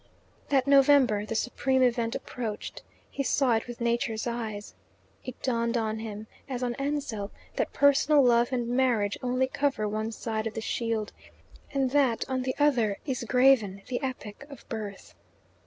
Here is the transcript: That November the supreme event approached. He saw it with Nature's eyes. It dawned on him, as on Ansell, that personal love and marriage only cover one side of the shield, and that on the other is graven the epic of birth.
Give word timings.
That 0.49 0.65
November 0.65 1.27
the 1.27 1.35
supreme 1.35 1.83
event 1.83 2.15
approached. 2.15 2.81
He 3.11 3.21
saw 3.21 3.55
it 3.57 3.67
with 3.67 3.79
Nature's 3.79 4.25
eyes. 4.25 4.73
It 5.23 5.39
dawned 5.43 5.77
on 5.77 5.99
him, 5.99 6.25
as 6.49 6.63
on 6.63 6.73
Ansell, 6.79 7.29
that 7.57 7.71
personal 7.71 8.23
love 8.23 8.51
and 8.51 8.67
marriage 8.67 9.19
only 9.21 9.45
cover 9.45 9.87
one 9.87 10.11
side 10.11 10.47
of 10.47 10.55
the 10.55 10.59
shield, 10.59 11.13
and 11.71 11.91
that 11.91 12.27
on 12.27 12.41
the 12.41 12.55
other 12.57 12.97
is 13.05 13.23
graven 13.25 13.83
the 13.89 14.01
epic 14.01 14.43
of 14.49 14.67
birth. 14.69 15.13